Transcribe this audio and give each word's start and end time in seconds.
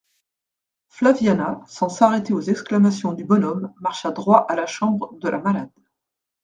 Flaviana, 0.87 1.61
sans 1.67 1.87
s'arrêter 1.87 2.33
aux 2.33 2.41
exclamations 2.41 3.13
du 3.13 3.23
bonhomme, 3.23 3.71
marcha 3.81 4.09
droit 4.09 4.47
à 4.49 4.55
la 4.55 4.65
chambre 4.65 5.13
de 5.19 5.29
la 5.29 5.37
malade. 5.37 5.69